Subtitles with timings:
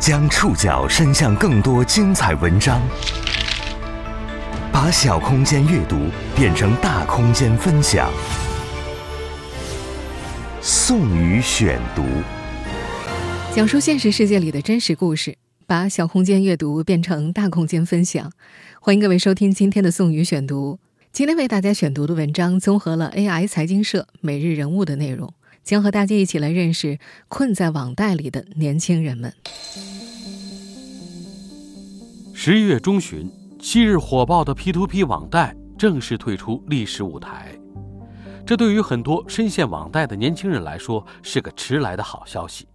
[0.00, 2.80] 将触角伸向更多精彩文章，
[4.72, 6.06] 把小空间阅读
[6.36, 8.08] 变成大空间分享。
[10.62, 12.04] 宋宇选读，
[13.52, 18.30] 讲述现实世界里的真实故事，把小空间阅读变成大空间分享。
[18.80, 20.78] 欢迎各位收听今天的宋宇选读。
[21.10, 25.34] 今天为大家选读的文章综合了 AI 财经社每日人物的内容。
[25.68, 26.98] 将和大家一起来认识
[27.28, 29.30] 困在网贷里的年轻人们。
[32.32, 33.30] 十一月中旬，
[33.60, 37.54] 昔日火爆的 P2P 网贷正式退出历史舞台，
[38.46, 42.66] 这对于很多深陷网贷的年轻人来说是个迟来的好消息。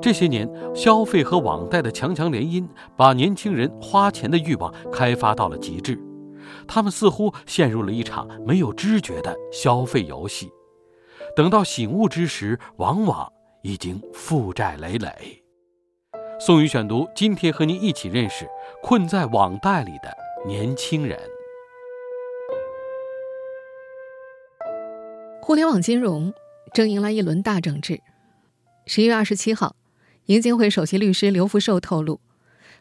[0.00, 2.64] 这些年，消费和网贷的强强联姻，
[2.96, 5.98] 把年轻人花钱的欲望开发到了极致，
[6.68, 10.48] 他们似乎陷入了一场没有知觉的消费游戏。
[11.34, 13.32] 等到醒悟之时，往往
[13.62, 15.42] 已经负债累累。
[16.38, 18.46] 宋宇选读，今天和您一起认识
[18.82, 20.14] 困在网贷里的
[20.46, 21.18] 年轻人。
[25.40, 26.34] 互联网金融
[26.74, 28.00] 正迎来一轮大整治。
[28.86, 29.74] 十一月二十七号，
[30.26, 32.20] 银监会首席律师刘福寿透露，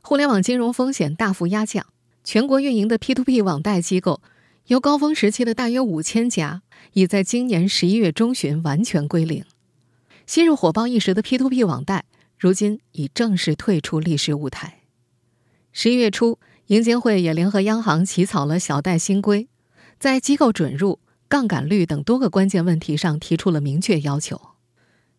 [0.02, 1.86] 互联网金融风险大幅压降，
[2.26, 4.22] 全国运营的 P2P 网贷机构。
[4.68, 6.62] 由高峰时期的大约五千家，
[6.94, 9.44] 已在今年十一月中旬完全归零。
[10.26, 12.06] 昔日火爆一时的 P2P 网贷，
[12.38, 14.82] 如今已正式退出历史舞台。
[15.74, 19.50] 十一月初，银监会也联合央行起草了小贷新规，
[20.00, 24.40] 在机构准入、杠杆率等多个关键问题上提出了明确要求。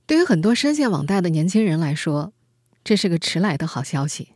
[0.07, 2.33] 对于很多深陷网贷的年轻人来说，
[2.85, 4.29] 这是个迟来的好消息。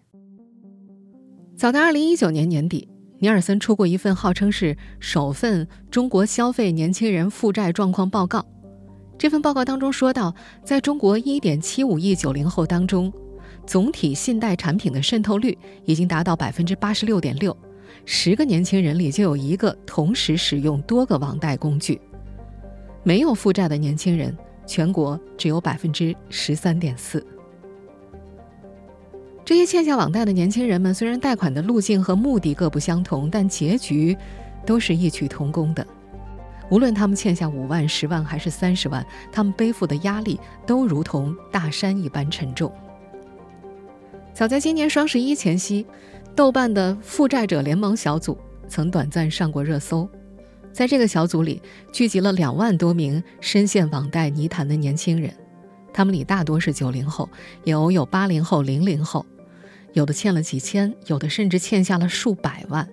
[1.56, 2.88] 早在二零一九年年底。
[3.18, 8.44] 尼尔森出过一份号称是首份中国消费年轻人负债状况报告。
[9.18, 13.10] 这份报告当中说到，在中国1.75亿九零后当中，
[13.66, 15.56] 总体信贷产品的渗透率
[15.86, 17.56] 已经达到百分之八十六点六，
[18.04, 21.98] 十个年轻人里就有一个同时使用多个网贷工具。
[23.02, 27.26] 没有负债的年轻人，全国只有百分之十三点四。
[29.46, 34.16] 这些欠下网贷的年轻人们，虽然贷款的路径和目的各不相同，但结局
[34.66, 35.86] 都是异曲同工的。
[36.68, 42.72] 无论他们欠下五万、十万还是三十万，他们背负的压力都如同大山一般沉重。
[44.34, 45.86] 早在今年双十一前夕，
[46.34, 48.36] 豆瓣的负债者联盟小组
[48.66, 50.10] 曾短暂上过热搜。
[50.72, 55.32] 在这个小组里，聚集了两万多名深陷网贷泥潭的年轻人，
[55.92, 57.30] 他们里大多是九零后，
[57.62, 59.24] 也偶有八零后、零零后。
[59.96, 62.86] 有的欠了几千，有的甚至欠下了数百万。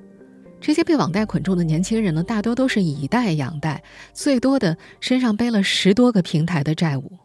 [0.62, 3.84] 这些被网贷捆住的年轻人呢，大多都是以贷养贷，
[4.14, 7.20] 最多的身上背了十多个平台的债务。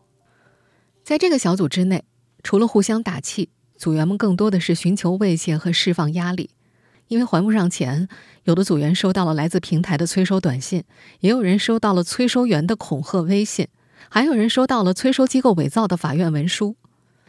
[1.05, 2.03] 在这个小组之内，
[2.43, 6.51] 除了互相打气，组员们更多的是寻求慰藉和释放压力。
[7.07, 8.09] 因为还不上钱，
[8.43, 10.83] 有的组员收到了来自平台的催收短信，
[11.21, 13.69] 也有人收到了催收员的恐吓微信，
[14.09, 16.75] 还有人收到了催收机构伪造的法院文书。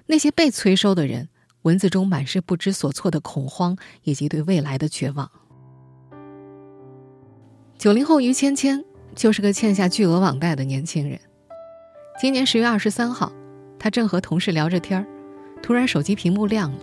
[0.08, 1.30] 那些被催收的人。
[1.64, 5.30] 文字中满是不知所措的恐慌以及对未来的绝望。
[7.78, 8.84] 九零后于芊芊
[9.16, 11.20] 就是个欠下巨额网贷的年轻人。
[12.20, 13.32] 今年十月二十三号，
[13.78, 15.06] 他正和同事聊着天儿，
[15.62, 16.80] 突然手机屏幕亮了，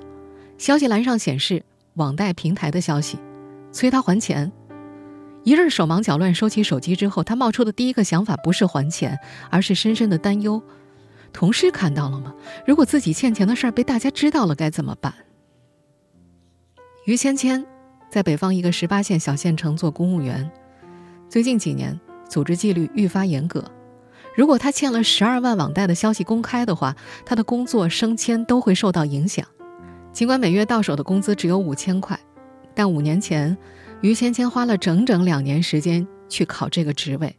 [0.56, 1.62] 消息栏上显示
[1.94, 3.18] 网贷平台的消息，
[3.72, 4.50] 催他还钱。
[5.44, 9.18] 一阵手忙脚乱收起手机之后，他冒出的第一个想法不是还钱，
[9.50, 10.62] 而是深深的担忧。
[11.32, 12.34] 同事看到了吗？
[12.66, 15.12] 如果自己欠钱的事儿被大家知道了，该怎么办？
[17.04, 17.64] 于芊芊
[18.10, 20.50] 在北方一个十八线小县城做公务员，
[21.28, 21.98] 最近几年
[22.28, 23.64] 组织纪律愈发严格。
[24.34, 29.46] 如果他欠了十二万网贷的消息公开的话，他的工作升迁都会受到影响。
[30.12, 32.18] 尽管每月到手的工资只有五千块，
[32.74, 33.56] 但五年前，
[34.00, 37.36] 于芊芊花了整整两年时间去考这个职位。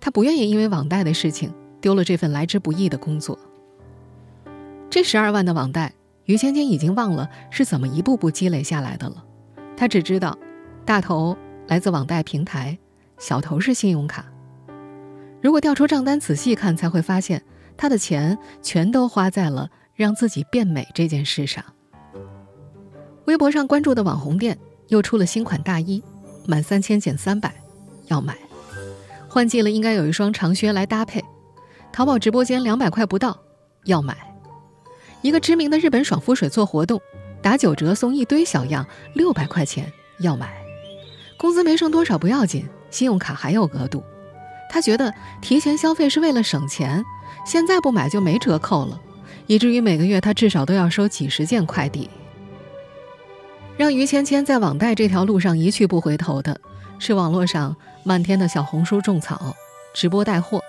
[0.00, 1.52] 他不愿意因为网贷的事情。
[1.82, 3.38] 丢了这份来之不易的工作。
[4.88, 5.92] 这十二万的网贷，
[6.24, 9.22] 于芊芊已经忘了是怎么一步步积累下来的了。
[9.76, 10.38] 她只知道，
[10.86, 11.36] 大头
[11.66, 12.78] 来自网贷平台，
[13.18, 14.24] 小头是信用卡。
[15.42, 17.42] 如果调出账单仔细看，才会发现
[17.76, 21.64] 她的钱全都花在了让自己变美这件事上。
[23.24, 24.58] 微博上关注的网红店
[24.88, 26.02] 又出了新款大衣，
[26.46, 27.54] 满三千减三百，
[28.06, 28.36] 要买。
[29.28, 31.24] 换季了，应该有一双长靴来搭配。
[31.92, 33.38] 淘宝直播间两百块不到，
[33.84, 34.16] 要买。
[35.20, 37.00] 一个知名的日本爽肤水做活动，
[37.42, 40.54] 打九折送一堆小样，六百块钱要买。
[41.36, 44.02] 工资没剩多少不要紧，信用卡还有额度。
[44.70, 45.12] 他觉得
[45.42, 47.04] 提前消费是为了省钱，
[47.44, 48.98] 现在不买就没折扣了。
[49.46, 52.08] 以至于每个月他至少都要收几十件快递。
[53.76, 56.58] 让于芊芊在网贷这条路上一去不回头的，
[56.98, 59.54] 是网络上漫天的小红书种草、
[59.92, 60.62] 直播带货、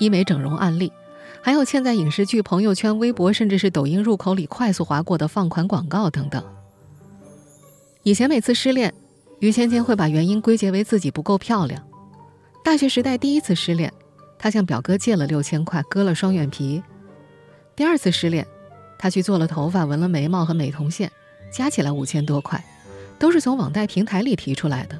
[0.00, 0.92] 医美整容案例，
[1.40, 6.42] 还有嵌在影视剧、朋友圈、微博，甚至是抖音入口里快速划过的放款广告等等。
[8.02, 8.92] 以前每次失恋，
[9.38, 11.86] 于芊芊会把原因归结为自己不够漂亮。
[12.64, 13.92] 大学时代第一次失恋，
[14.38, 16.82] 她向表哥借了六千块，割了双眼皮。
[17.76, 18.46] 第二次失恋，
[18.98, 21.12] 她去做了头发，纹了眉毛和美瞳线。
[21.52, 22.64] 加起来五千多块，
[23.18, 24.96] 都是从网贷平台里提出来的。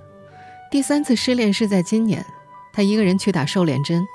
[0.69, 2.27] 第三次失恋是在今年，
[2.73, 4.07] 他一个人去打瘦脸针，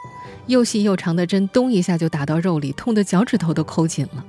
[0.48, 4.26] 又细又长的针，咚一下就打到肉里，痛得脚趾头都抠紧了。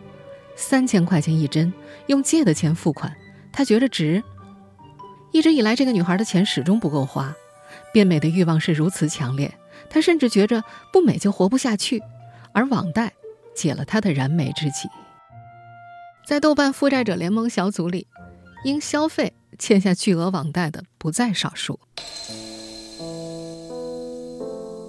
[0.56, 1.72] 三千块钱一针，
[2.06, 3.14] 用借的钱付款，
[3.52, 4.22] 他觉得值。
[5.32, 7.34] 一直以来，这个女孩的钱始终不够花，
[7.92, 9.52] 变美的欲望是如此强烈，
[9.90, 12.02] 她甚至觉着不美就活不下去，
[12.52, 13.12] 而网贷
[13.54, 14.88] 解了她的燃眉之急。
[16.26, 18.06] 在豆瓣负债者联盟小组里，
[18.64, 21.78] 因消费欠下巨额网贷的不在少数。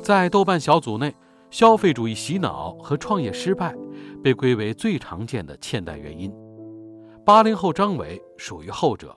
[0.08, 1.14] 在豆瓣小组内，
[1.52, 3.76] 消费主义洗脑和创业失败
[4.24, 6.34] 被归为最常见的欠贷原因。
[7.26, 9.14] 八零后张伟属于后者。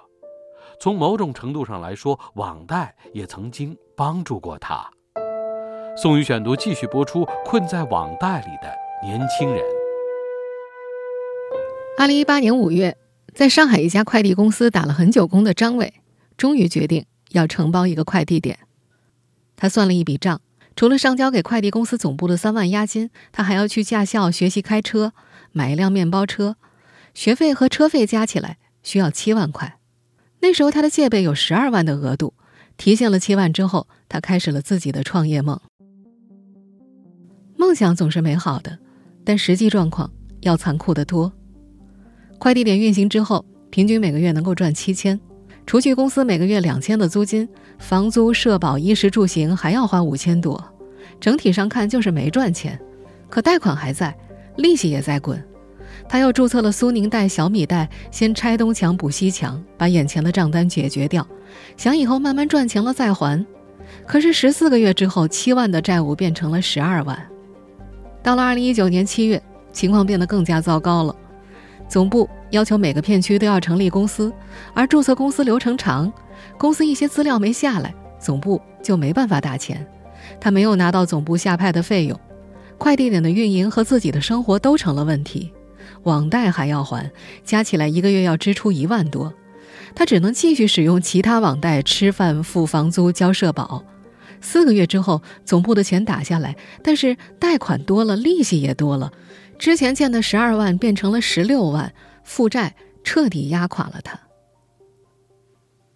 [0.80, 4.84] 从某种程度上来说，网贷也曾经帮助过他。
[5.96, 9.62] 宋宇选读继续播出：困在网贷里的年轻人。
[11.96, 12.98] 二零一八年五月，
[13.32, 15.94] 在上海一家快递公司打了很久工的张伟，
[16.36, 18.58] 终于决定要承包一个快递点。
[19.54, 20.40] 他算了一笔账，
[20.76, 25.12] 除了上交给快递公司总部的三万押金，他还要去驾校学习开车，
[25.52, 26.56] 买一辆面包车，
[27.12, 29.78] 学费和车费加起来需要七万块。
[30.40, 32.32] 那时候他的借呗有十二万的额度，
[32.78, 35.60] 提现了七万之后，他开始了自己的创业梦。
[37.56, 38.78] 梦想总是美好的，
[39.22, 41.30] 但实际状况要残酷得多。
[42.38, 45.20] 快递点运行之后，平均每个月能够赚七千，
[45.70, 50.60] 除去公司每个月两千的租金、房租、社保、衣食住行，还要花五千多。
[51.20, 52.76] 整体上看就是没赚钱，
[53.28, 54.12] 可贷款还在，
[54.56, 55.40] 利息也在滚。
[56.08, 61.24] 他又注册了苏宁贷、小米贷，先拆东墙补西墙，把眼前的账单解决掉，
[61.76, 63.46] 想以后慢慢赚钱了再还。
[64.08, 67.16] 可是十四个月之后，七万的债务变成了十二万。
[68.24, 69.40] 到了二零一九年七月，
[69.72, 71.14] 情况变得更加糟糕了。
[71.90, 74.32] 总部要求每个片区都要成立公司，
[74.72, 76.10] 而注册公司流程长，
[76.56, 79.84] 公司一些资料没下来，总部就没办法打钱。
[80.40, 82.18] 他没有拿到总部下派的费用，
[82.78, 85.52] 快递点的运营和自己的生活都成了问题。
[86.04, 87.10] 网贷还要还，
[87.42, 89.34] 加起来一个月要支出一万多，
[89.96, 93.84] 他只能继续使用其他网贷吃饭、付房租、交社保。
[94.40, 96.54] 四个月之后，总部的钱打下来，
[96.84, 99.10] 但是贷款多了，利息也多了。
[99.60, 101.92] 之前欠的十二万变成了十六万，
[102.24, 102.74] 负债
[103.04, 104.18] 彻底压垮了他。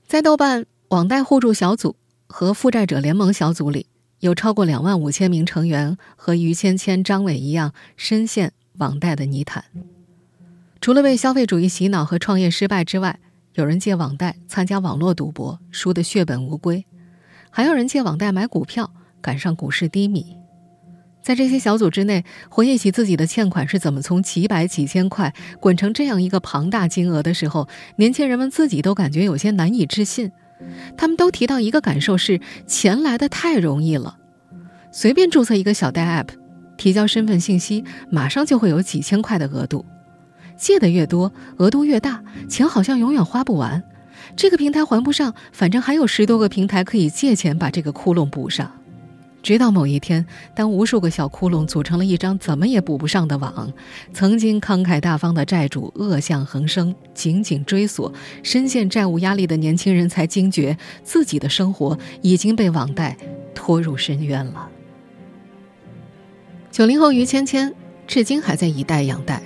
[0.06, 1.96] 在豆瓣网贷互助小组
[2.26, 3.87] 和负债者联盟小组里，
[4.20, 9.64] 有超过两万五千名成员和于谦谦、张伟一样深陷网贷的泥潭。
[10.82, 13.19] 除了被消费主义洗脑和创业失败之外，
[13.55, 16.84] 有人借网贷参加网络赌博，输得血本无归；
[17.49, 20.37] 还有人借网贷买股票，赶上股市低迷。
[21.25, 27.67] 在这些小组之内，回忆起自己的欠款是怎么从几百几千块滚成这样一个庞大金额的时候，
[27.97, 30.31] 年轻人们自己都感觉有些难以置信。
[30.99, 34.19] 他们都提到一个感受是：钱来的太容易了，
[34.93, 36.28] 随便注册一个小贷 App，
[36.76, 39.87] 提交身份信息，马上就会有几千块的额度。
[40.59, 43.83] 借的越多，额度越大，钱好像永远花不完。
[44.37, 48.71] 这个平台还不上，反正还有十多个平台可以借钱把这个窟窿补上。
[49.45, 50.25] 直到某一天，
[50.57, 53.71] 当无数个小窟窿组成了一张怎么也补不上的网，
[54.11, 58.11] 曾经慷慨大方的债主恶向横生，紧紧追索，
[58.43, 63.15] 深陷债务压力的年轻人才惊觉自己的生活已经被网贷
[63.55, 64.67] 拖入深渊了。
[66.71, 67.75] 九零后于芊芊
[68.07, 69.43] 至今还在以贷养贷，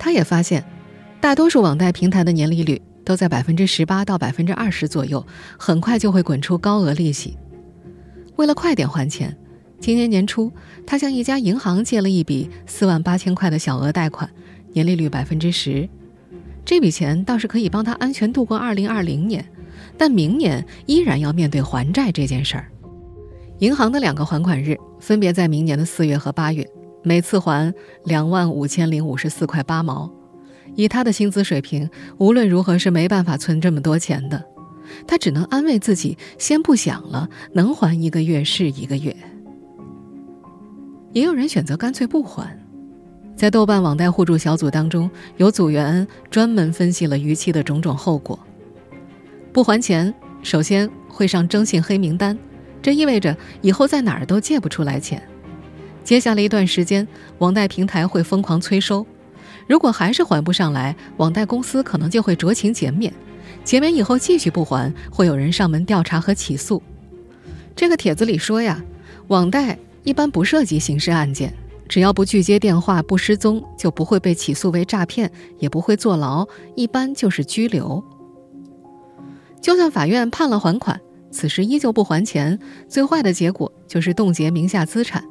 [0.00, 0.64] 他也发现，
[1.20, 5.24] 大多数网贷平台的年利率都在百分之十八到百分之二十左右，
[5.56, 7.36] 很快就会滚出高额利息。
[8.36, 9.36] 为了快点还钱，
[9.80, 10.52] 今年年初，
[10.86, 14.30] 他向一家银行借了一笔四万八千块的小额贷款，
[14.72, 15.88] 年利率百分之十。
[16.64, 19.44] 这笔钱倒是可以帮他安全度过二零二零年，
[19.96, 22.70] 但明年依然要面对还债这件事儿。
[23.60, 26.68] 银行的两个还款日分别在明年的四月和八月，
[27.02, 27.72] 每次还
[28.04, 30.10] 两万五千零五十四块八毛。
[30.74, 31.88] 以他的薪资水平，
[32.18, 34.44] 无论如何是没办法存这么多钱的。
[35.06, 39.14] 他只能安慰自己，先不想了，能还一个月是一个月。
[41.12, 42.58] 也有人选择干脆不还，
[43.36, 48.38] 在豆瓣网贷互助小组当中，有组员专门分析了逾期的种种后果。
[49.52, 50.12] 不还钱，
[50.42, 52.38] 首先会上征信黑名单，
[52.82, 55.22] 这意味着以后在哪儿都借不出来钱。
[56.04, 59.06] 接下来一段时间，网贷平台会疯狂催收，
[59.66, 63.12] 如果还是还不上来，网贷公司可能就会酌情减免。
[63.66, 66.80] 减免以后继续不还，会有人上门调查和起诉。
[67.74, 68.80] 这个帖子里说呀，
[69.26, 71.52] 网贷一般不涉及刑事案件。
[71.88, 76.46] 只要不拒接电话、不失踪，就不会被起诉为诈骗，也不会坐牢，
[76.76, 78.02] 一般就是拘留。
[79.60, 81.00] 就算法院判了还款，
[81.32, 82.56] 此时依旧不还钱，
[82.88, 85.24] 最坏的结果就是冻结名下资产，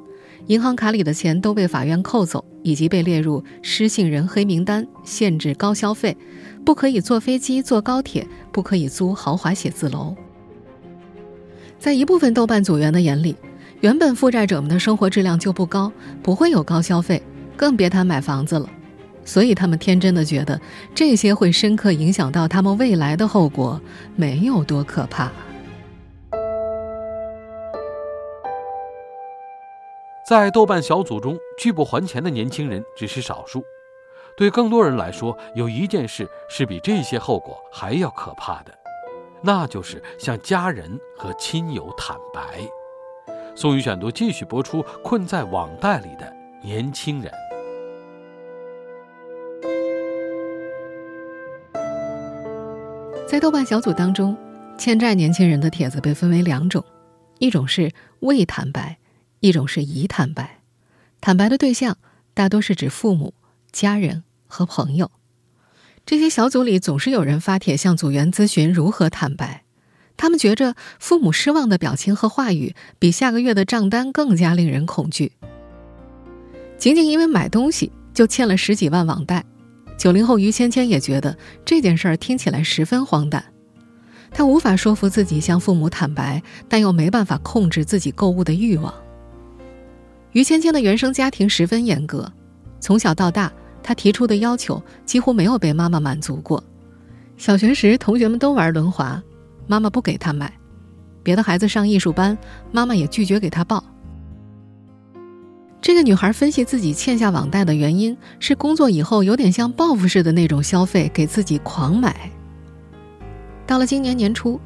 [0.47, 6.15] 银行卡里的钱都被法院扣走，以及被列入失信人黑名单，限制高消费，
[6.65, 10.15] 不可以坐飞机、坐高铁，不可以租豪华写字楼。
[11.77, 13.35] 在一部分豆瓣组员的眼里。
[13.81, 15.91] 原本负债者们的生活质量就不高，
[16.23, 17.21] 不会有高消费，
[17.55, 18.67] 更别谈买房子了。
[19.25, 20.59] 所以他们天真的觉得
[20.95, 23.79] 这些会深刻影响到他们未来的后果，
[24.15, 25.31] 没有多可怕。
[30.27, 33.61] 在豆瓣小组中，拒不还钱的年轻人只是少数。
[34.37, 38.77] 对更多人来说，有一件事是比这些后果还要可怕的，
[39.41, 42.59] 那就是向家人和亲友坦白。
[43.55, 47.31] 宋宇选读继续播出：困在网贷里的年轻人。
[53.25, 54.35] 在豆瓣小组当中，
[54.77, 56.83] 欠债年轻人的帖子被分为两种：
[57.39, 57.89] 一种是
[58.19, 58.97] 未坦白，
[59.39, 60.59] 一种是已坦白。
[61.21, 61.97] 坦白的对象
[62.33, 63.33] 大多是指父母、
[63.75, 65.11] 家人和朋友。
[66.05, 69.63] 这些小组里总是有人发帖向组员咨询如何坦白。
[70.15, 75.33] 他们觉着父母失望的表情和话语比下个月的账单更加令人恐惧。
[76.77, 79.43] 仅仅因为买东西就欠了十几万网贷，
[79.97, 83.43] 九零后于芊芊也觉得这件事儿听起来十分荒诞。
[84.31, 88.93] 她无法说服自己向父母坦白，但又没办法控制自己购物的欲望。
[90.31, 92.31] 于芊芊的原生家庭十分严格，
[92.79, 93.51] 从小到大，
[93.85, 96.61] 她提出的要求几乎没有被妈妈满足过。
[97.37, 99.21] 小学时，同学们都玩轮滑。
[99.67, 100.51] 妈妈不给他买，
[101.21, 102.35] 别的孩子上艺术班，
[102.71, 103.83] 妈妈也拒绝给他报。
[105.81, 112.31] 这个女孩分析自己欠下网贷的原因是工作以后有点像报复似的那种消费，给自己狂买。
[113.67, 114.59] 到了今年年初，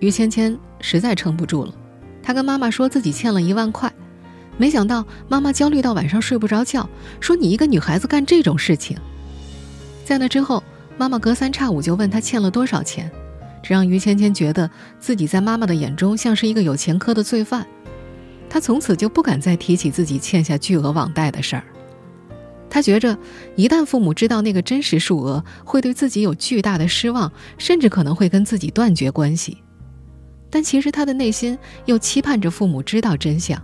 [0.00, 1.72] 于芊芊实在撑不住了，
[2.20, 3.92] 她跟妈妈说自己欠了一万块，
[4.60, 6.86] 没想到妈妈焦虑到晚上睡不着觉，
[7.18, 8.94] 说你一个女孩子干这种事情。
[10.04, 10.62] 在那之后，
[10.98, 13.10] 妈妈隔三差五就问她欠了多少钱。
[13.62, 17.66] 这让于芊芊觉得自己在妈妈的眼中像是一个有前科的罪犯，
[18.50, 21.64] 她从此就不敢再提起自己欠下巨额网贷的事儿。
[22.68, 23.16] 她觉着，
[23.56, 29.56] 一旦父母知道那个真实数额，会对自己有巨大的失望，甚至可能会跟自己断绝关系。
[30.50, 33.58] 但其实她的内心又期盼着父母知道真相。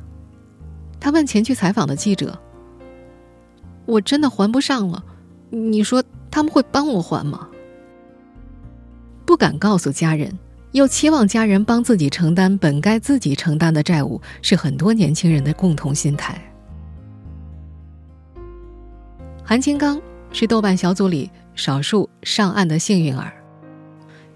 [1.06, 2.36] 他问前去采访的记者
[3.86, 5.04] ：“我真的还不上了，
[5.50, 7.48] 你说他们会帮我还吗？”
[9.24, 10.36] 不敢告诉家人，
[10.72, 16.36] 又期望家人帮自己承担本该自己承担的债务，是很多年轻人的共同心态。
[19.44, 23.32] 韩金刚是豆瓣小组里少数上岸的幸运儿。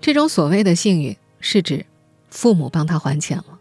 [0.00, 1.84] 这种所谓的幸运，是指
[2.28, 3.58] 父母帮他还钱了。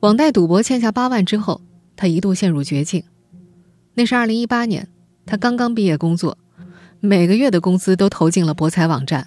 [0.00, 1.60] 网贷赌博欠下八万之后，
[1.96, 3.02] 他一度陷入绝境。
[3.94, 4.86] 那是二零一八年，
[5.26, 6.38] 他刚刚毕业工作，
[7.00, 9.26] 每个月的工资都投进了博彩网站。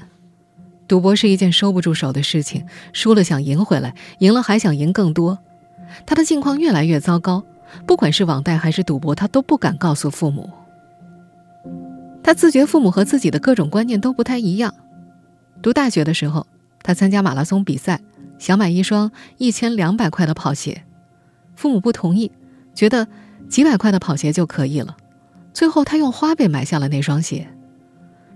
[0.88, 5.38] 赌博是一件收不住手的事情，输了想赢回来，赢了还想赢更多。
[6.06, 7.44] 他的境况越来越糟糕，
[7.86, 10.50] 不管是网贷还是赌博，他都不敢告诉父母。
[12.24, 14.74] 他自觉父母和自己的各种观念都不太一样。
[15.62, 16.48] 读大学的时候，
[16.82, 18.00] 他参加马拉松比赛，
[18.42, 20.84] 想买一双一千两百块的跑鞋，
[21.56, 22.32] 父母不同意，
[22.74, 23.08] 觉得
[23.48, 24.98] 几百块的跑鞋就可以了。
[25.54, 27.48] 最后，他用花呗买下了那双鞋。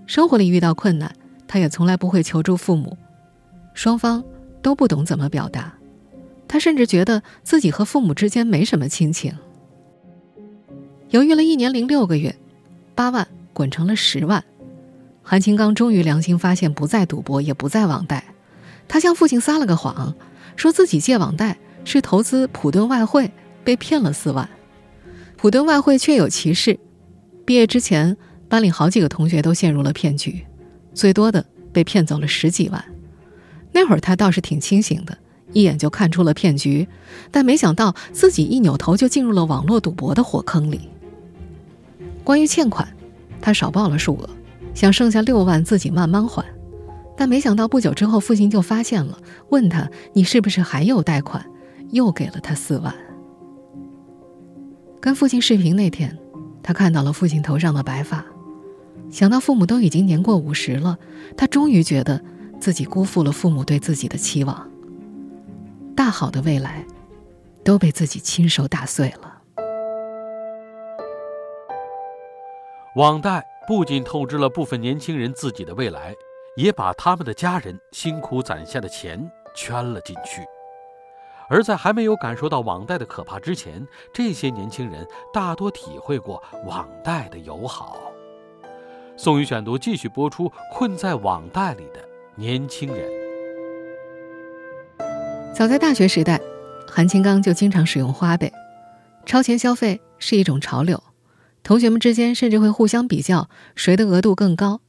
[0.06, 1.12] 生活里遇到困难。
[1.48, 2.96] 他也从来不会求助父母，
[3.72, 4.22] 双方
[4.62, 5.74] 都不懂怎么表达。
[6.46, 9.32] 他甚至觉得自己和父母之间没什么亲情。
[11.10, 12.34] 犹豫了一年零六个月，
[12.94, 14.44] 八万滚成了十万，
[15.22, 18.24] 韩青刚终于良心发现，不再赌博，也不再网贷。
[18.88, 20.14] 他向父亲撒了个谎，
[20.56, 23.30] 说自己借网贷是投资普顿外汇，
[23.64, 24.48] 被骗了四万。
[25.36, 26.78] 普顿外汇确有其事，
[27.44, 28.16] 毕业之前
[28.48, 30.44] 班里好几个同学都陷入了骗局。
[30.94, 32.82] 最多的被骗走了十几万，
[33.72, 35.18] 那会儿他倒是挺清醒的，
[35.52, 36.88] 一眼就看出了骗局，
[37.30, 40.88] 但没想到自己一扭头就进入了网络赌博的火坑里。
[42.24, 42.88] 关于欠款，
[43.42, 44.30] 他少报了数额，
[44.74, 46.42] 想剩下六万自己慢慢还。
[47.16, 49.18] 但没想到不久之后，父亲就发现了，
[49.48, 51.44] 问他：“你是不是还有贷款？”
[51.92, 52.94] 又给了他四万。
[55.00, 56.18] 跟父亲视频那天，
[56.62, 58.24] 他看到了父亲头上的白发，
[59.08, 60.98] 想到父母都已经年过五十了，
[61.36, 62.20] 他终于觉得
[62.60, 64.68] 自己辜负了父母对自己的期望。
[65.94, 66.84] 大好的未来，
[67.64, 69.40] 都被自己亲手打碎了。
[72.96, 76.14] 网贷不仅透支了部分年轻人自己的未来。
[76.56, 80.42] 也把他们的家人辛苦攒下的钱圈了进去，
[81.48, 87.98] 而在还没有感受到网贷的可怕之前，这些年轻人大多体会过网贷的友好。
[89.18, 92.00] 宋宇选读继续播出：困在网贷里的
[92.34, 93.06] 年轻人。
[95.54, 96.40] 早在大学时代，
[96.88, 98.50] 韩青刚就经常使用花呗，
[99.26, 101.02] 超前消费是一种潮流，
[101.62, 104.80] 同学们之间甚至会互相比较谁的额度更高。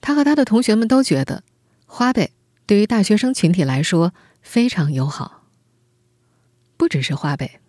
[0.00, 1.42] 他和他的同学们都觉得，
[1.86, 2.32] 花呗
[2.66, 5.42] 对于大学生群体来说非常友好。
[6.76, 7.60] 不只是花呗，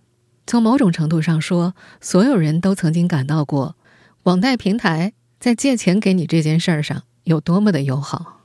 [0.47, 3.75] 从某种程度上说，所有人都曾经感到过，
[4.23, 8.38] 网贷平台在借钱给你这件事儿上有多么的友好。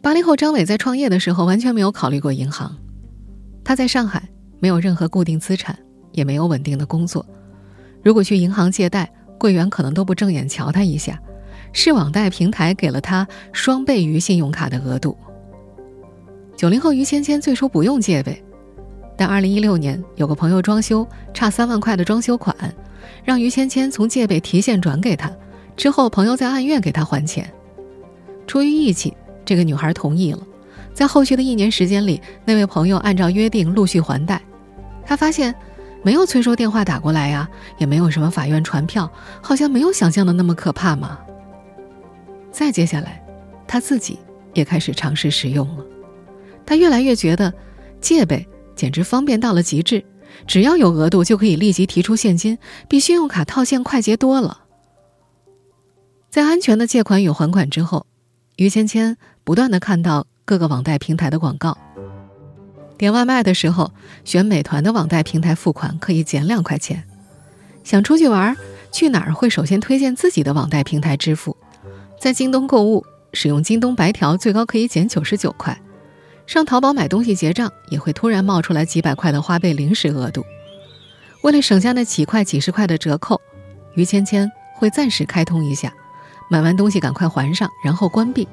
[0.00, 2.76] 八零后张伟在创业的时候完全没有考虑过银行，
[3.64, 4.28] 他在上海
[4.60, 5.78] 没有任何固定资产，
[6.12, 7.26] 也没有稳定的工作，
[8.04, 11.20] 如果去银行借贷，柜员可能都不正眼瞧他一下。
[11.72, 15.16] 是网贷平台给了他双倍于信用卡的额度。
[16.56, 18.42] 九零后于芊芊最初不用借呗，
[19.16, 22.54] 但二零一六年有个朋友装修差三万块的装修款，
[23.24, 25.30] 让于芊芊从借呗提现转给他，
[25.76, 27.52] 之后朋友再按月给他还钱。
[28.46, 30.38] 出于义气，这个女孩同意了。
[30.94, 34.40] 在后续的一年时间里，那位朋友按照约定陆续还贷。
[35.06, 35.54] 他发现，
[36.02, 37.48] 没有催收电话打过来呀，
[37.78, 39.10] 也没有什么法院传票，
[39.40, 41.18] 好像没有想象的那么可怕嘛。
[42.52, 43.24] 再接下来，
[43.66, 44.18] 他自己
[44.54, 45.84] 也开始尝试使用了。
[46.64, 47.52] 他越来越觉得，
[48.00, 50.04] 借呗简直方便到了极致，
[50.46, 54.58] 只要有额度就可以立即提出现金，比信用卡套现快捷多了。
[56.30, 58.06] 在安全的借款与还款之后，
[58.56, 61.76] 于芊芊不断的看到各个网贷平台的广告。
[62.96, 63.92] 点外卖的时候，
[64.24, 67.02] 选美团的网贷平台付款可以减两块钱；
[67.82, 68.56] 想出去玩，
[68.92, 71.56] 去哪儿会首先推荐自己的网贷平台支付。
[72.22, 75.74] 在京东购物，使用京东白条最高可以减九十九块；
[76.46, 80.44] 上淘宝买东西结账，也会突然冒出来几百块的花呗临时额度。
[81.42, 83.40] 为了省下那几块、几十块的折扣，
[83.96, 85.92] 于芊芊会暂时开通一下，
[86.48, 88.46] 买完东西赶快还上，然后关闭。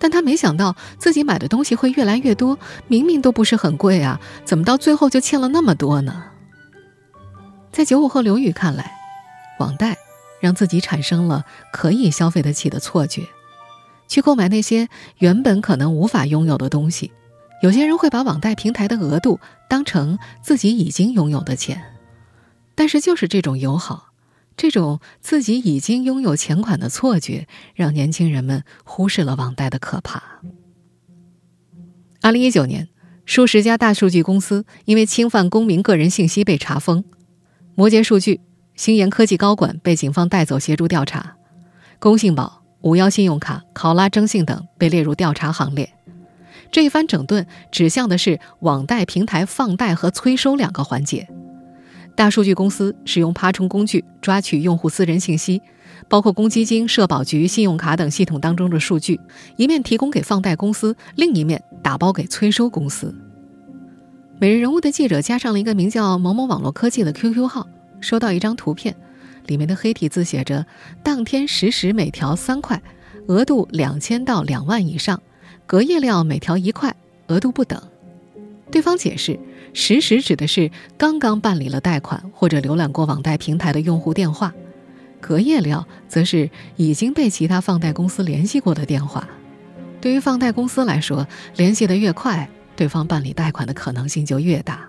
[0.00, 6.24] 但她没想到自己买的东西会越来越多，明明都不是很贵啊，怎么到最后就欠了那么多呢？
[7.70, 8.90] 在九五后刘宇看来，
[9.60, 9.96] 网贷。
[10.40, 13.28] 让自己产生了可以消费得起的错觉，
[14.08, 17.12] 去购买那些原本可能无法拥有的东西。
[17.62, 21.80] 有些人会把网贷平台的额度当成自己已经拥有的钱，
[22.74, 24.12] 但是就是这种友好，
[24.56, 30.22] 这种自己已经拥有钱款的错觉，让年轻人们忽视了网贷的可怕。
[32.22, 32.88] 二零一九年，
[33.26, 37.04] 数十家大数据公司因为侵犯公民个人信息被查封，
[37.74, 38.40] 摩羯数据。
[38.80, 41.36] 星研科技高管被警方带走协助调查，
[41.98, 45.92] 工信宝、五幺信用卡、考拉征信等被列入调查行列。
[46.70, 51.28] 这一番整顿指向的是网贷平台放贷和催收两个环节。
[52.16, 55.60] 大数据公司使用爬虫工具抓取用户私人信息，
[56.08, 59.20] 包括公积金、社保局、信用卡等系统当中的数据，
[59.56, 63.14] 一面提供给放贷公司，另一面打包给催收公司。
[64.38, 67.68] 每日人物的记者加上了一个名叫某某网络科技的 QQ 号。
[68.00, 68.96] 收到一张图片，
[69.46, 70.66] 里面的黑体字写着
[71.02, 72.80] “当天实时每条三块，
[73.28, 75.22] 额度两千到两万以上，
[75.66, 76.94] 隔夜料每条一块，
[77.28, 77.80] 额度不等。”
[78.70, 79.38] 对方解释，
[79.74, 84.54] 实时指的是刚刚办理了贷款或者浏览过网贷平台的用户电话，
[85.20, 89.28] 隔夜料则是已经被其他放贷公司联系过的电话。
[90.00, 94.88] 对于放贷公司来说，联系的越快，对方办理贷款的可能性就越大。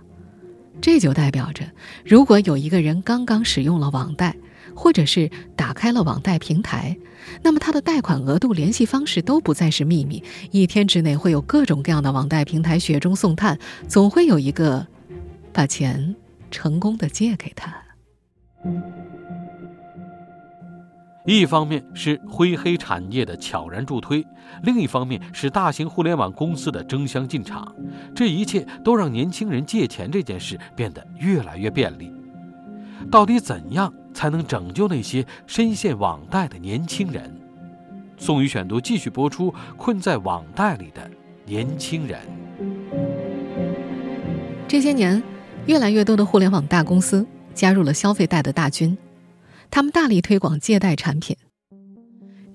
[0.81, 1.63] 这就代表着，
[2.03, 4.35] 如果有一个人刚刚使用了网贷，
[4.75, 6.97] 或者是打开了网贷平台，
[7.43, 10.23] 那么他的贷款额度、联系方式都不再是秘密。
[10.49, 14.87] 一天之内会有各种各样的网贷平台雪中送炭，总会有一个
[15.53, 16.15] 把钱
[16.49, 17.73] 成功的借给他。
[21.25, 24.25] 一方面是灰黑产业的悄然助推，
[24.63, 27.75] 另一方面是大型互联网公司的争相进场，
[28.15, 32.11] 这一切都让年轻人借钱这件事变得越来越便利。
[33.11, 37.31] 到底怎样才能拯救那些深陷网贷的年轻人。
[38.17, 41.09] 宋宇选读继续播出：困在网贷里的
[41.45, 42.19] 年轻人。
[44.67, 45.21] 这些年，
[45.65, 48.97] 越来越多的互联网大公司加入了消费贷的大军，
[49.71, 51.35] 他们大力推广借贷产品。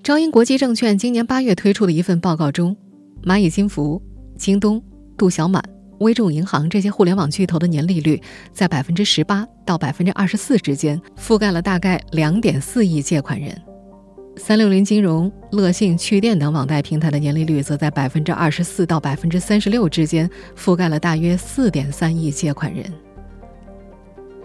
[0.03, 2.77] 招银国际证券今年八月推出的一份报告中，
[3.23, 4.01] 蚂蚁金服、
[4.37, 4.81] 京东、
[5.17, 5.61] 度小满、
[5.99, 8.21] 微众银行这些互联网巨头的年利率
[8.53, 13.59] 在百分之十八到百分之二十四之间，覆盖了大概两点四亿借款人。
[14.37, 22.85] 三六零金融、乐信、趣店等网贷平台的年利率则在百分之二十四到百分之三十六之间，覆盖了大约四点三亿借款人。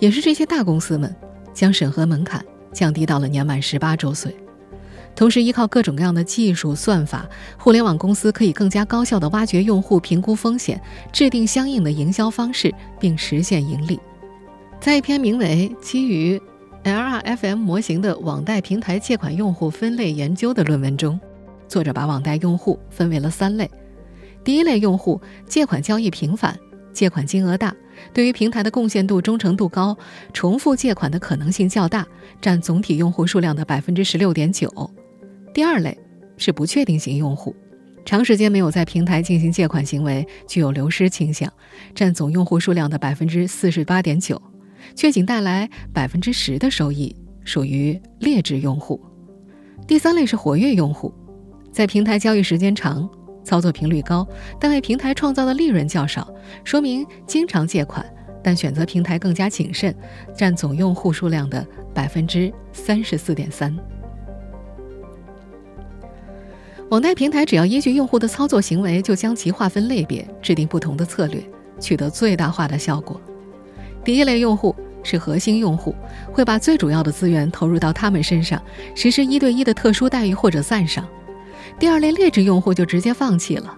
[0.00, 1.14] 也是这些大公司们
[1.52, 4.35] 将审核门槛降低到了年满十八周岁，
[5.14, 10.80] 同时依靠各种各样的技术算法，互联网公司可以更加高效地挖掘用户、评估风险、
[11.12, 14.00] 制定相应的营销方式，并实现盈利。
[14.80, 16.38] 在一篇名为《基于》。
[16.85, 21.20] LRFM 模型的网贷平台借款用户分类研究的论文中，
[21.68, 23.70] 作者把网贷用户分为了三类：
[24.42, 26.58] 第一类用户借款交易频繁，
[26.92, 27.72] 借款金额大，
[28.12, 29.97] 对于平台的贡献度、忠诚度高，
[30.33, 32.07] 重复借款的可能性较大，
[32.41, 34.69] 占总体用户数量的百分之十六点九；
[35.53, 35.99] 第二类
[36.37, 37.55] 是不确定型用户，
[38.05, 41.53] 长时间没有在平台进行借款行为，具有流失倾向，
[41.95, 44.41] 占总用户数量的百分之四十八点九。
[44.97, 49.01] 却仅带来百分之十的收益，属于劣质用户。
[49.87, 51.15] 第三类是活跃用户，
[51.71, 53.09] 在平台交易时间长、
[53.44, 54.26] 操作频率高，
[54.61, 56.33] 但为平台创造的利润较少，
[56.64, 58.05] 说明经常借款，
[58.42, 59.94] 但选择平台更加谨慎，
[60.37, 63.76] 占总用户数量的百分之三十四点三。
[66.90, 71.42] 网贷平台只要依据用户的操作行为，就将其划分类别，制定不同的策略，
[71.81, 73.18] 取得最大化的效果。
[74.05, 75.94] 第一类用户是核心用户，
[76.33, 78.62] 会把最主要的资源投入到他们身上，
[78.94, 81.09] 实施一对一的特殊待遇或者赞赏。
[81.83, 83.77] 第二类劣质用户就直接放弃了。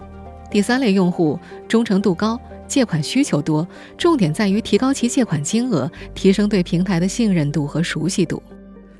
[0.51, 8.43] 第三类用户忠诚度高，借款需求多，重点在于提高其借款金额，提升对平台的信任度和熟悉度。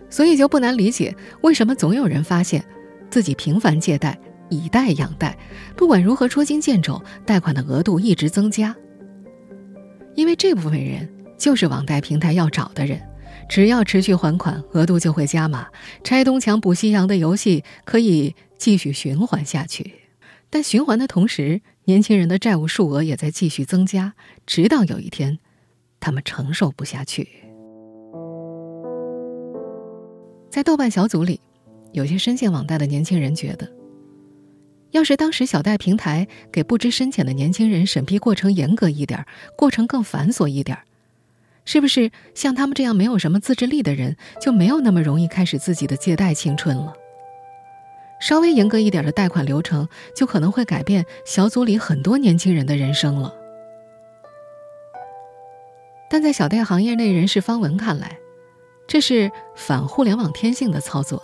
[0.09, 2.65] 所以就不难理解，为什么总有人发现
[3.11, 4.17] 自己频繁借贷，
[4.49, 5.37] 以贷养贷，
[5.75, 8.75] 不管如何捉襟见肘，贷款的额度一直增加。
[10.15, 11.07] 因为这部分人。
[11.37, 12.97] 就是网贷平台要找的人，
[13.47, 15.67] 只要持续还款，额度就会加码。
[16.03, 19.93] 拆东墙补西墙的游戏可以继续循环下去，
[20.49, 24.13] 但循环的同时，年轻人的债务数额也在继续增加，
[24.45, 25.39] 直到有一天，
[25.99, 27.29] 他们承受不下去。
[30.49, 31.39] 在豆瓣小组里，
[31.91, 33.71] 有些深陷网贷的年轻人觉得，
[34.91, 40.77] 要是当时小贷平台给不知深浅的年轻人审批过程严格一点，过程更繁琐一点。
[41.65, 46.93] 是不是像他们这样没有什么自制力的人，就没有那么容易开始自己的借贷青春了？
[48.21, 53.33] 稍微严格一点的贷款流程，就可能会改变小组里很多年轻人的人生了。
[56.09, 58.17] 但在小贷行业内人士方文看来，
[58.87, 61.21] 这是反互联网天性的操作。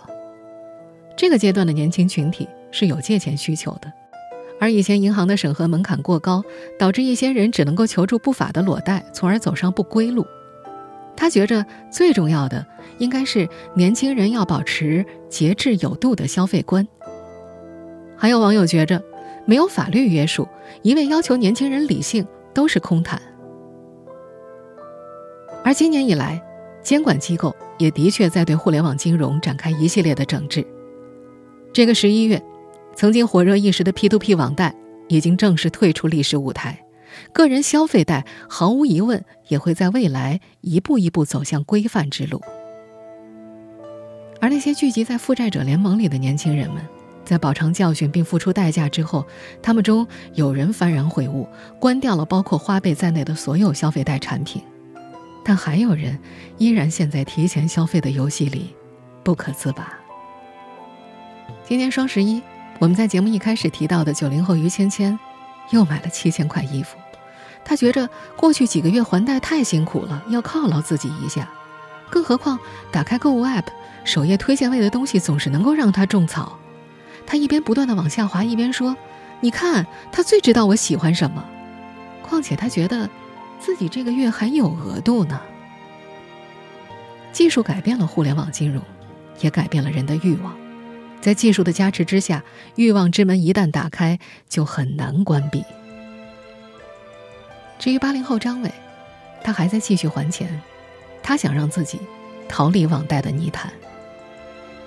[1.16, 3.92] 这个阶段的年轻群体是有借钱需求的，
[4.62, 6.40] 而以前银行的审核门槛过高，
[6.78, 10.24] 导致一些人只能够求助不法的裸贷，从而走上不归路。
[11.16, 12.64] 他觉着最重要的
[12.98, 16.86] 应该是年轻人要保持节制有度的消费观。
[18.16, 19.02] 还有网友觉着，
[19.46, 20.46] 没有法律约束，
[20.82, 23.20] 一味要求年轻人理性都是空谈。
[25.64, 26.40] 而今年以来，
[26.84, 30.64] 监管机构也的确在对互联网金融展开一系列的整治。
[31.72, 32.40] 这个十一月，
[32.94, 34.74] 曾经火热一时的 P2P 网贷
[35.08, 36.78] 已经正式退出历史舞台。
[37.32, 42.40] 个人消费贷毫无疑问也会在未来一步一步走向规范之路，
[44.40, 46.82] 而那些聚集在负债者联盟里的年轻人们，
[47.22, 49.26] 在饱尝教训并付出代价之后，
[49.62, 51.46] 他们中有人幡然悔悟，
[51.78, 54.62] 关掉了包括花呗在内的所有消费贷产品，
[55.44, 56.18] 但还有人
[56.56, 58.74] 依然陷在提前消费的游戏里，
[59.22, 59.92] 不可自拔。
[61.62, 62.42] 今年双十一，
[62.82, 65.16] 我们在节目一开始提到的九零后于芊芊，
[65.70, 66.98] 又买了七千块衣服。
[67.64, 71.48] 他觉着过去几个月还贷太辛苦了，要犒劳自己一下。
[72.10, 72.58] 更何况
[72.90, 73.66] 打开购物 App，
[74.02, 76.58] 首页推荐位的东西总是能够让他种草。
[77.24, 78.96] 他一边不断的往下滑，一边说
[79.38, 81.44] ：“你看，他最知道我喜欢什么。
[82.20, 83.08] 况且他觉得，
[83.60, 85.40] 自己这个月还有额度呢。”
[87.30, 88.82] 技术改变了互联网金融，
[89.38, 90.52] 也改变了人的欲望。
[91.22, 92.42] 在技术的加持之下，
[92.74, 95.64] 欲望之门一旦打开，就很难关闭。
[97.78, 98.70] 至于八零后张伟，
[99.42, 100.60] 他还在继续还钱，
[101.22, 102.00] 他想让自己
[102.48, 103.72] 逃离网贷的泥潭。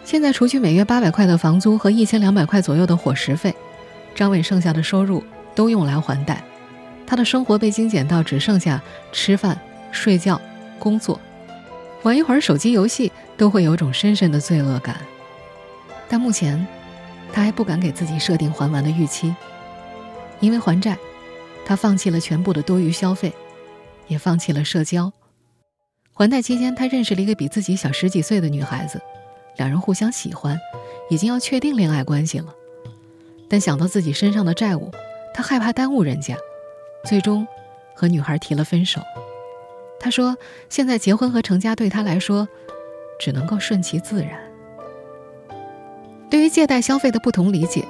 [0.04, 3.56] 现在，除去每月八百块的房租和一千两百块左右的伙食费，
[4.14, 5.24] 张伟剩下的收入
[5.56, 6.44] 都用来还贷，
[7.08, 8.82] 他的生活被精简到只剩下
[9.14, 9.58] 吃饭、
[9.92, 10.40] 睡觉、
[10.78, 11.20] 工作，
[12.04, 14.98] 玩一会儿手机游戏都会有种深深的罪恶感。
[16.08, 16.66] 但目前，
[17.34, 19.36] 他还不敢给自己设定还完的预期，
[20.40, 20.98] 因为还债，
[21.66, 23.34] 他放弃了全部的多余消费，
[24.08, 25.12] 也放弃了社交。
[26.14, 29.02] 还贷期间，他认识了一个比自己小十几岁的女孩子，
[29.58, 30.58] 两人互相喜欢，
[31.10, 32.54] 已经要确定恋爱关系了。
[33.50, 34.92] 但想到自己身上的债务，
[35.34, 36.38] 他害怕耽误人家，
[37.04, 37.46] 最终
[37.94, 39.02] 和女孩提了分手。
[40.00, 40.38] 他说
[40.70, 42.48] ：“现在结婚和成家对他来说，
[43.20, 44.40] 只能够顺其自然。”
[46.30, 47.86] 对于借贷消费的不同理解，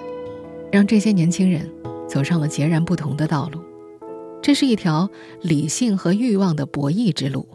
[0.71, 1.69] 让这些年轻人
[2.07, 3.61] 走上了截然不同的道路。
[4.41, 5.09] 这是一条
[5.41, 7.47] 理性和欲望的博弈之路。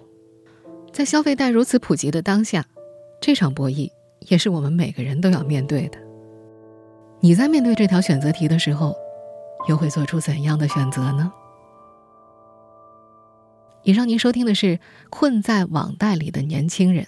[0.93, 2.67] 在消费贷如此普及的当下，
[3.21, 3.89] 这场博弈
[4.29, 5.99] 也是我们每个人都要面对的。
[7.21, 8.97] 你在面对这条选择题的时候，
[9.69, 11.31] 又会做出怎样的选择呢？
[13.85, 14.77] 以上您收听的是
[15.11, 17.05] 《困在网贷里的年轻人》，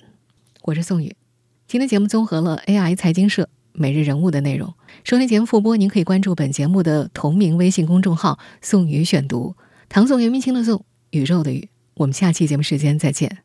[0.62, 1.16] 我是宋宇。
[1.66, 3.48] 今天节目综合了 AI 财经社。
[3.72, 9.56] 每日人物的内容，收听节目复播，您可以关注本节目的同名微信公众号“宋宇选读”，
[9.88, 11.68] 唐宋元明清的宋，宇宙的宇。
[11.94, 13.38] 我们下期节目时间再见。